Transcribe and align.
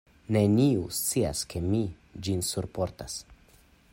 Neniu 0.35 0.85
scias 0.99 1.43
ke 1.51 1.61
mi 1.67 1.83
ĝin 2.29 2.43
surportas. 2.51 3.23